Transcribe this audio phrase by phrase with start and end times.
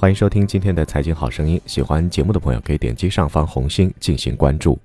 [0.00, 1.60] 欢迎收听今天的财经好声音。
[1.66, 4.78] 喜欢节目的朋友可以点击上方红心进行关注。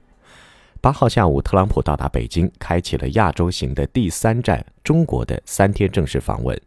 [0.81, 6.59] 八号下午，特朗普到达北京，开启了亚洲行的第三站——中国的三天正式访问。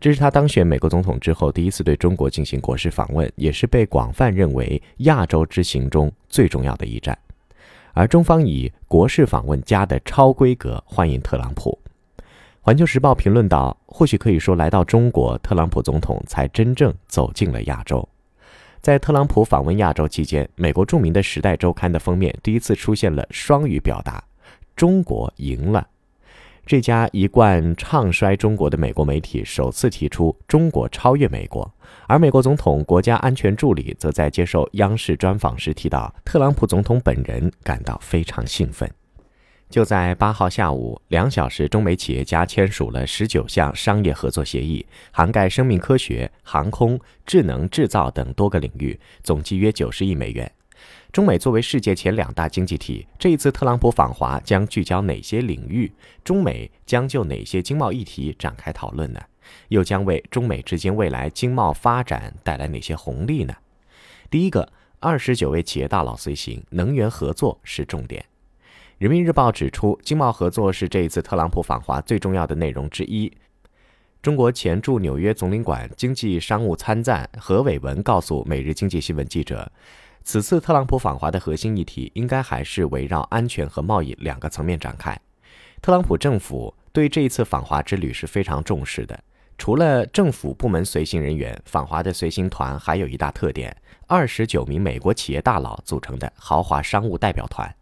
[0.00, 7.16] 这是他当选美国总统之后第一次对中国进行国事访问，也是被广泛认为亚洲之行中最重要的一站。
[7.92, 11.78] 而中方以国事访问加的超规格欢迎特朗普。
[12.66, 18.08] 环球时报评论道：“或许可以说，来到中国，特朗普总统才真正走进了亚洲。”
[18.80, 24.24] 在特朗普访问亚洲期间，美国著名的《时代周刊》的封面第一次出现了双语表达
[24.74, 25.86] ：“中国赢了。”
[26.64, 31.70] 这家一贯唱衰中国的美国媒体首次提出“中国超越美国”，
[32.08, 38.90] 而美国总统国家安全助理则在接受央视专访时提到，特朗普总统本人感到非常兴奋。
[39.74, 50.48] 就在八号下午两小时，中美企业家签署了十九项商业合作协议，涵盖生命科学、航空、智能制造等多个领域，总计约九十亿美元。
[51.10, 55.90] 中美作为世界前两大经济体，这一次特朗普访华将聚焦哪些领域？
[56.22, 59.20] 中美将就哪些经贸议题展开讨论呢？
[59.70, 63.52] 又将为中美之间未来经贸发展带来哪些红利呢？
[64.30, 68.24] 第一个，二十九位企业大佬随行，能源合作是重点。
[68.98, 73.30] 人民日报指出，经贸合作是这一次特朗普访华最重要的内容之一。
[74.22, 79.70] 中国前驻纽约总领馆经济商务参赞何伟文告诉《每日经济新闻》记者。
[80.22, 85.18] 此次特朗普访华的核心议题，应该还是围绕安全和贸易两个层面展开。
[85.82, 89.18] 特朗普政府对这一次访华之旅是非常重视的。
[89.58, 97.74] 除了政府部门随行人员，访华的随行团还有一大特点：二十九名美国企业大佬组成的豪华商务代表团。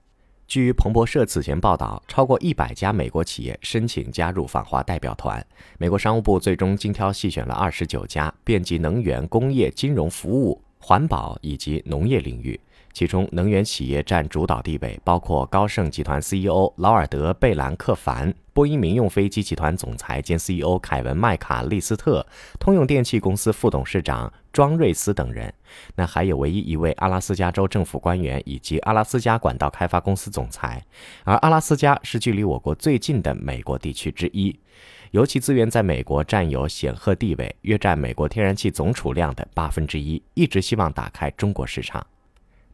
[0.52, 5.42] 据彭博社此前报道，超过一百家美国企业申请加入访华代表团。
[5.78, 10.60] 美国商务部最终精挑细选了二十九家，遍及能源、工业、金融服务。
[10.82, 12.58] 环保以及农业领域，
[12.92, 22.26] 其中能源企业占主导地位，包括高盛集团 CEO 劳尔德·贝兰克凡、波音民用飞机集团总裁兼 CEO 凯文·麦卡利斯特、
[22.58, 25.54] 通用电气公司副董事长庄瑞斯等人。
[25.94, 30.84] 那还有唯一一位阿拉斯加州政府官员以及阿拉斯加管道开发公司总裁，
[31.22, 34.58] 而阿拉斯加是距离我国最近的美国地区之一。
[35.12, 40.22] 油气资源在美国占有显赫地位，约占美国天然气总储量的八分之一。
[40.32, 42.04] 一直希望打开中国市场。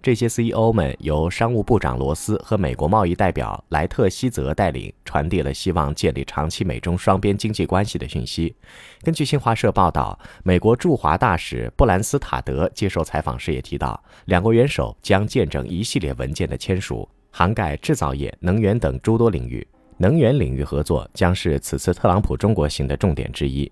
[0.01, 8.55] 这些 CEO 们由商务部长罗斯和美国贸易代表莱特希泽带领，传递了希望建立长期美中双边经济关系的讯息。
[9.03, 19.67] 根据新华社报道，美国驻华大使布兰斯塔德接受采访时也提到，两国元首将见证一系列文件的签署，涵盖制造业、能源等诸多领域。
[19.99, 23.71] 能源领域合作将是此次特朗普中国行的重点之一。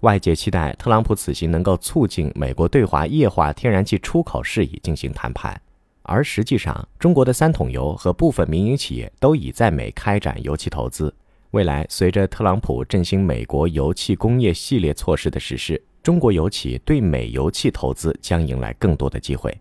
[0.00, 5.60] 外界期待特朗普此行能够促进美国对华液化天然气出口事宜进行谈判。
[6.02, 11.12] 而实际上，中国的三桶油和部分民营企业都已在美开展油气投资。
[11.50, 19.54] 未来，随着特朗普振兴美国油气工业系列措施的实施，中国油企对美油气投资将迎来更多的机会。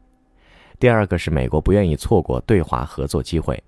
[0.79, 3.62] 第二个是美国不愿意错过对华合作机会。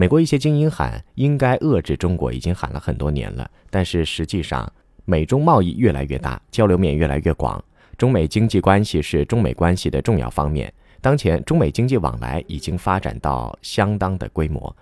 [0.00, 3.50] 美国一些精英喊应该遏制中国，已经喊了很多年了。
[3.68, 4.66] 但是实际上，
[5.04, 7.62] 美中贸易越来越大，交流面越来越广，
[7.98, 10.72] 中美经济关系是中美关系的重要方面。
[11.02, 14.74] 当前，中美经济往来已经发展到相当的规模。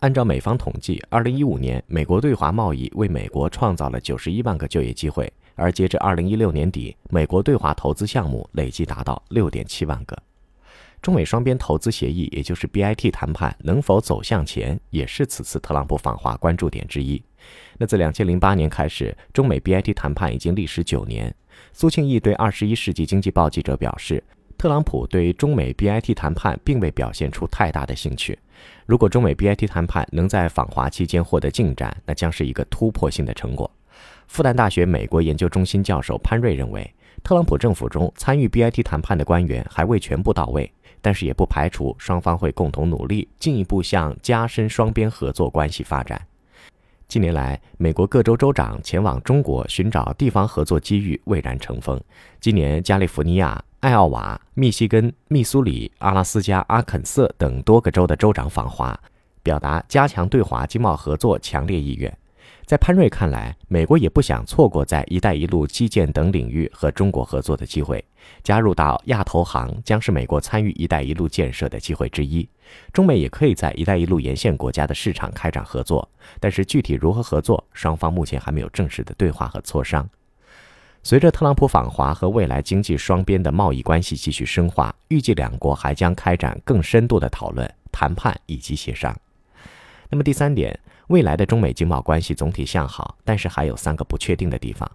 [0.00, 10.14] 按照美方统计，二零一五年美国对华贸易为美国创造了九十一万个就业机会，而截至二零一六年底，美国对华投资项目累计达到六点七万个。
[11.06, 17.22] 中美双边投资协议，也就是 BIT 谈判能否走向前，也是此次特朗普访华关注点之一。
[17.78, 21.32] 那自2008年开始，中美 BIT 谈判已经历时九年。
[21.72, 24.20] 苏庆义对《二十一世纪经济报》记者表示，
[24.58, 28.36] 特朗普对中美 BIT 谈判并未表现出太大的兴趣。
[28.84, 33.70] 如果中美 BIT 谈判能在访华期间获得进展，那将是一个突破性的成果。
[34.26, 36.92] 复旦大学美国研究中心教授潘瑞认为，
[37.22, 40.68] 特朗普政府中参与 BIT 谈判的官员还未全部到位。
[41.00, 46.20] 但是也不排除双方会共同努力，进一步向加深双边合作关系发展。
[47.08, 52.00] 近年来，美国各州州长前往中国寻找地方合作机遇蔚然成风。
[52.40, 58.98] 今年，加利福尼亚、艾奥瓦、密西根、密苏里、阿拉斯加、阿肯色等多个州的州长访华，
[59.44, 62.12] 表达加强对华经贸合作强烈意愿。
[62.66, 68.04] 在潘瑞看来，美国也不想错过在“一带一路”基建等领域和中国合作的机会。
[68.42, 72.48] 加入到亚投行将是美国参与“一带一路”建设的机会之一。
[72.92, 76.10] 中美也可以在“一带一路”沿线国家的市场开展合作，
[76.40, 80.04] 但是具体如何合作，双方目前还没有正式的对话和磋商。
[81.04, 89.16] 随着特朗普访华和未来经济双边的贸易关系继续深化，预计两国还将开展更深度的讨论、谈判以及协商。
[90.08, 90.76] 那么第三点，
[91.08, 94.90] 未来的中美经贸关系总体向好，但是还有三个不确定的地方。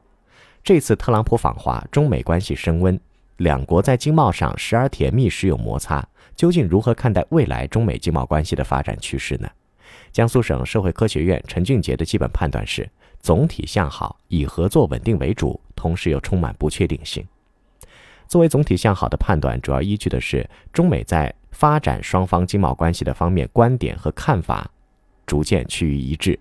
[0.64, 3.00] 这次特朗普访华，中美关系升温，
[3.38, 6.06] 两国在经贸上时而甜蜜，时有摩擦。
[6.36, 9.50] 究竟如何看待未来中美经贸关系的发展趋势呢？
[10.12, 12.90] 江苏省社会科学院陈俊杰的基本判断是。
[13.20, 17.24] 总体向好，以合作稳定为主，同时又充满不确定性。
[18.28, 24.68] 作为总体向好的判断，主要依据的是中美在发展双方经贸关系的方面观点和看法
[25.26, 26.38] 逐渐趋于一致。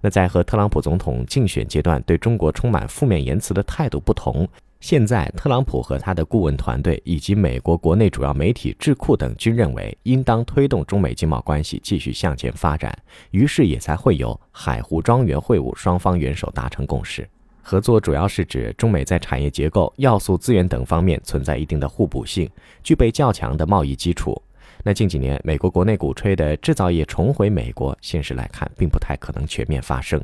[0.00, 4.48] 那在和特朗普总统竞选阶段对中国充满负面言辞的态度不同。
[4.80, 12.98] 现在，特朗普和他的顾问团队以及美国国内主要媒体、智库等均认为，应当推动中美经贸关系继续向前发展，
[13.30, 17.28] 于是也才会有海湖庄园会晤，双方元首达成共识。
[17.60, 22.48] 合作主要是指中美在产业结构、要素资源等方面存在一定的互补性，
[22.82, 24.40] 具备较强的贸易基础。
[24.82, 30.22] 那近几年，美国国内鼓吹的制造业重回美国，现实来看，并不太可能全面发生。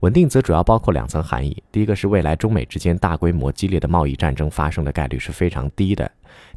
[0.00, 6.06] 稳定则主要包括两层含义：第一个是未来中美之间大规模激烈的贸易战争发生的概率是非常低的；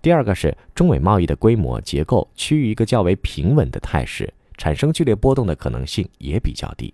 [0.01, 6.93] 第二个是中美贸易的规模结构趋于一个较为平稳的态势，产生剧烈波动的可能性也比较低。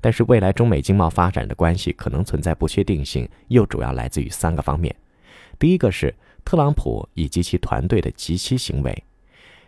[0.00, 4.94] 但是未来中美经贸发展的关系可能存在不确定性，又主要来自于三个方面：
[5.58, 8.92] 第一个是特朗普以及其团队的极其行为；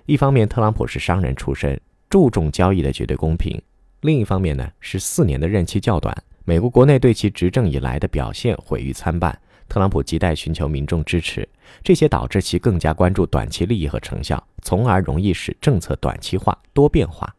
[0.06, 1.80] 一方面，特朗普是商人出身，
[2.10, 3.60] 注重交易的绝对公平。
[4.02, 6.14] 另一方面呢，是四年的任期较短，
[6.44, 11.48] 美国国内对其执政以来的表现毁誉参半，特朗普亟待寻求民众支持，
[11.82, 17.34] 这些导致其更加关注短期利益和成效，从而容易使政策短期化、多变化。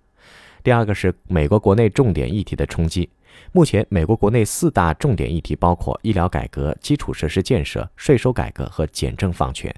[0.63, 3.07] 第二个是美国国内重点议题的冲击，
[3.51, 9.71] 目前美国国内四大重点议题包括医疗改革、基础设施建设、税收改革和简政放权，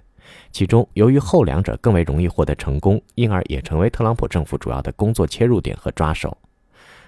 [0.52, 6.38] 其中由于后两者更为容易获得成功，因而也成为特朗普政府主要的工作切入点和抓手。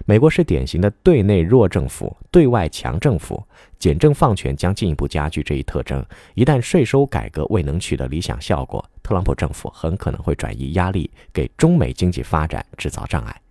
[0.06, 3.44] 美国是典型的对内弱政府，对外强政府，
[3.78, 6.04] 简政放权将进一步加剧这一特征。
[6.36, 13.42] 一旦税收改革未能取得理想效果，特朗普政府很可能会转移压力，给中美经济发展制造障碍。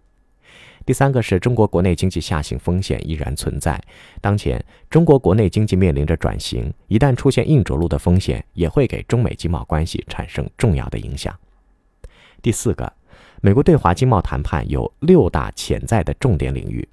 [0.89, 3.79] 第三个是中国国内经济下行风险依然存在，
[4.23, 4.59] 当前
[4.89, 11.39] 中国国内经济面临着转型，一旦出现硬着陆的风险，也会给中美经贸关系产生重要的影响。
[12.41, 12.91] 第四个。
[13.43, 16.89] 美国对华经贸谈判有六大潜在的重点领域。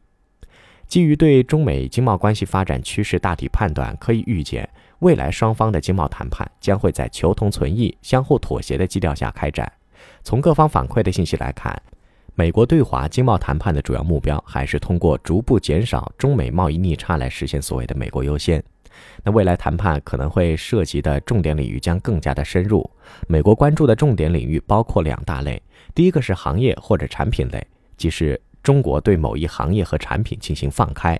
[0.90, 4.70] 基于对中美经贸关系发展趋势大体判断，可以预见，
[5.00, 9.72] 未来双方的经贸谈判将会在求同存异、相互妥协的基调下开展。
[10.22, 11.82] 从各方反馈的信息来看，
[12.38, 18.62] 美国对华经贸谈判的主要目标还是通过逐步减少中美贸易逆差来实现所谓的“美国优先”。
[19.24, 22.90] 那未来谈判可能会涉及的重点领域将更加的深入。
[23.28, 25.62] 美国关注的重点领域包括两大类。
[25.94, 27.66] 第一个是行业或者产品类，
[27.96, 31.16] 即是中国对某一行业和产品进行放开；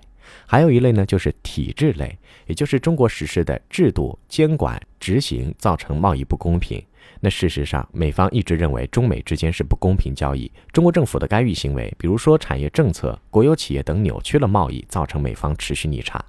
[0.46, 6.82] 还有一类呢，就是体制类，也就是中国实施的制度监管执行造成贸易不公平。
[7.20, 16.24] 那事实上，美方一直认为中美之间是不公平交易，中国政府的干预行为，比如说产业政策、国有企业等扭曲了贸易，造成美方持续逆差。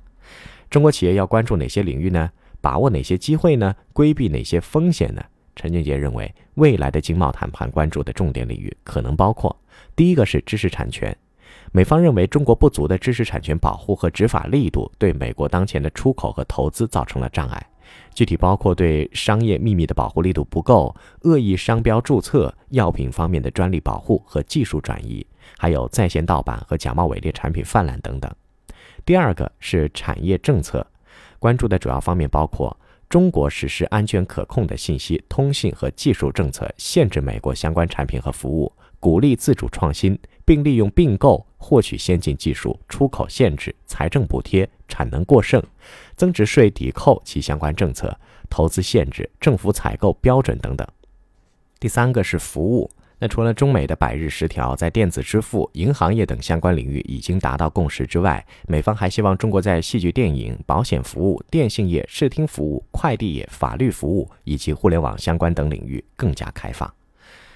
[0.70, 2.30] 中国企业要关注哪些领域呢？
[2.60, 3.76] 把握哪些机会呢？
[3.94, 5.24] 规避哪些风险呢？
[5.56, 9.56] 陈俊杰认为，未来的经贸谈判关注的重点领域可能包括：
[9.96, 11.16] 第一个是知识产权，
[11.72, 17.68] 美方认为中国不足的知识产权保护和执法力度，对美国当前的出口和投资造成了障碍。
[18.18, 25.24] 具体包括对商业秘密的保护力度不够、恶意商标注册、药品方面的专利保护和技术转移，
[25.56, 28.34] 还有在线盗版和假冒伪劣产品泛滥等等。
[29.06, 30.84] 第二个是产业政策，
[31.38, 32.76] 关注的主要方面包括。
[33.08, 45.62] 中国实施安全可控的信息通信和技术政策，限制美国相关产品和服务，鼓励自主创新，并利用并购获取先进技术，出口限制、财政补贴、产能过剩、
[46.16, 48.18] 增值税抵扣其相关政策、
[48.50, 50.88] 投资限制、政府采购标准等等。
[51.80, 52.90] 第三个是服务。
[53.20, 66.94] 那除了中美的百日十条在电子支付、银行业等相关领域已经达到共识之外，美方还希望中国在戏剧、电影、保险服务、电信业、视听服务、快递业、法律服务以及互联网相关等领域更加开放。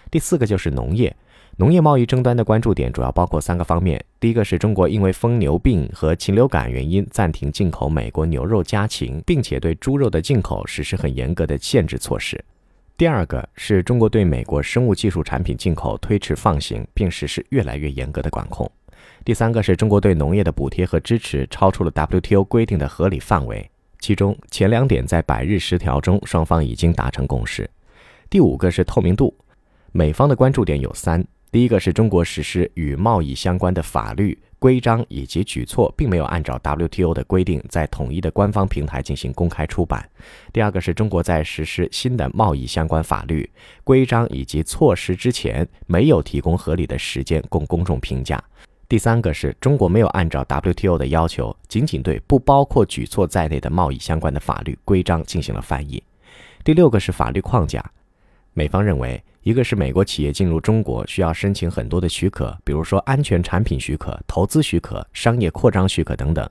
[0.09, 1.15] 第四个就是农业，
[1.61, 12.43] 农业贸易争端的关注点主要包括三个方面：第一个是中国因为疯牛病和禽流感原因暂停进口美国牛肉家禽，并且对猪肉的进口实施很严格的限制措施。
[12.97, 18.67] 第二个是中国对美国生物技术产品进口推迟放行，并实施越来越严格的管控。
[19.23, 27.69] 第三个是中国对农业的补贴和支持超出了 WTO 规定的合理范围，其中前两点在百日十条中双方已经达成共识。
[28.31, 29.31] 第五个是透明度，
[29.91, 34.37] 美方的关注点有三：第一个是中国实施与贸易相关的法律。
[34.57, 40.07] 规章以及举措并没有按照 WTO 的规定在统一的官方平台进行公开出版。
[40.53, 43.49] 第二个是中国在实施新的贸易相关法律、
[43.83, 48.39] 规章以及措施之前，没有提供合理的时间供公众评价。
[48.87, 56.01] 第三个是中国没有按照 WTO 的要求，仅仅对不包括举措在内的贸易相关的法律规章进行了翻译。
[56.63, 57.83] 第六个是法律框架，
[58.53, 59.23] 美方认为。
[59.43, 66.47] 一个是美国企业进入中国需要申请很多的许可，比如说安全产品许可、投资许可、商业扩张许可等等，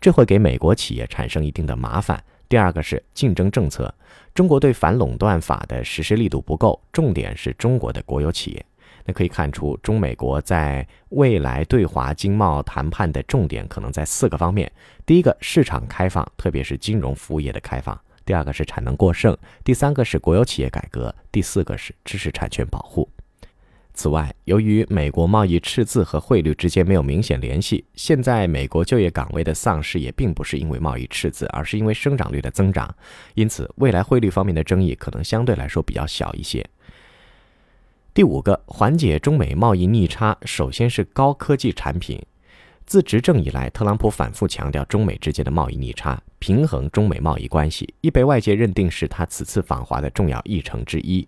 [0.00, 2.18] 这会给美国企业产生一定的麻烦。
[2.48, 3.94] 第二个是竞争政策，
[4.32, 8.66] 中国对反垄断法的实施力度不够，重点是中国的国有企业。
[9.04, 14.72] 那可以看出，中美国在未来对华经贸谈判的重点可能在四个方面：
[15.04, 18.00] 第一个，市场开放，特别是金融服务业的开放。
[18.24, 23.08] 第二个是产能过剩，第三个是国有企业改革，第四个是知识产权保护。
[23.92, 32.94] 此外，由于美国贸易赤字和汇率之间没有明显联系，现在美国就业岗位的丧失也并不是因为贸易赤字，而是因为生长率的增长。
[33.34, 36.64] 因此，未来汇率方面的争议可能相对来说比较小一些。
[38.14, 42.22] 第五个，缓解中美贸易逆差，首先是高科技产品。
[42.90, 51.24] 自执政以来，特朗普反复强调中美之间的贸易逆差，平衡中美贸易关系，已被外界认定是他此次访华的重要议程之一。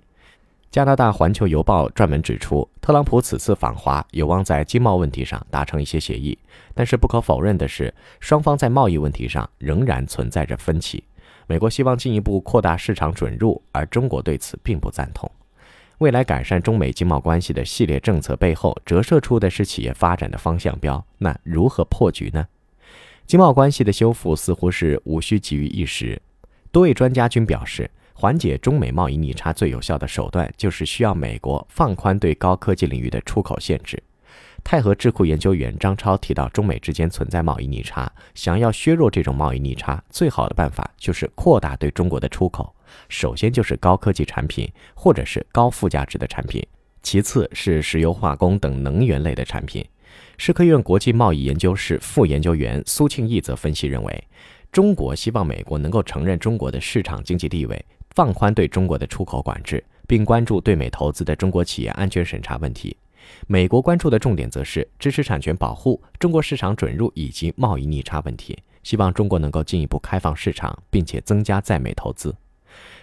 [0.73, 6.37] 加拿大《环球邮报》专门指出，特朗普此次访华有望在经贸问题上达成一些协议，
[6.75, 11.05] 但是不可否认的是，双方在贸易问题上仍然存在着分歧。
[11.47, 15.31] 美国希望进一步扩大市场准入，而中国对此并不赞同。
[16.03, 21.07] 未来改善中美经贸关系的系列政策背后，折射出的是企业发展的方向标。
[21.19, 22.45] 那如何破局呢？
[23.25, 26.21] 经贸关系的修复似乎是无需急于一时。
[26.73, 34.03] 多位专家均表示，缓解中美贸易逆差最有效的手段就是需要美国放宽对高科技领域的出口限制。
[34.65, 42.75] 泰和智库研究员张超提到，中美之间存在贸易逆差，想要削弱这种贸易逆差，最好的办法就是扩大对中国的出口。
[43.09, 46.67] 首先就是高科技产品，或者是高附加值的产品，
[47.03, 49.85] 其次是石油化工等能源类的产品。
[50.37, 54.25] 社科院国际贸易研究室副研究员苏庆义则分析认为，
[54.71, 62.97] 中国希望美国能够承认中国的市场经济地位，放宽对中国的出口管制，并关注对美投资的中国企业安全审查问题。
[63.47, 72.35] 美国关注的重点则是知识产权保护、中国市场准入以及贸易逆差问题，希望中国能够进一步开放市场，并且增加在美投资。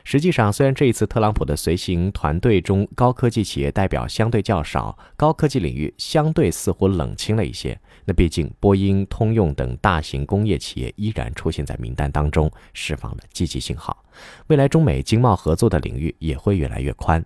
[0.04, 14.04] 实际上，虽然这一次特朗普的随行团队中高科技企业代表相对较少，高科技领域相对似乎冷清了一些，那毕竟波音、通用等大型工业企业依然出现在名单当中，释放了积极信号。
[14.48, 17.24] 未来中美经贸合作的领域也会越来越宽。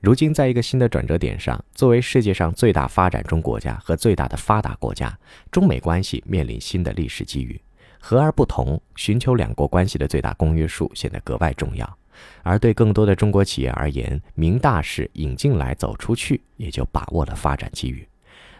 [0.00, 5.18] 如今，在一个新的转折点上，作为世界上最大发展中国家和最大的发达国家，
[5.50, 7.58] 中美关系面临新的历史机遇。
[8.06, 11.98] 和而不同，寻求两国关系的最大公约数显得格外重要。
[12.42, 18.06] 而对更多的中国企业而言，明大事引进来，走出去，也就把握了发展机遇。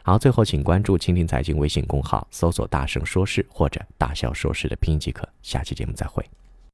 [0.03, 5.29] 好，最后请关注“蜻蜓财经”微信公号，搜索“大圣说事”或者“大笑说事”的拼音即可。
[5.43, 6.25] 下期节目再会。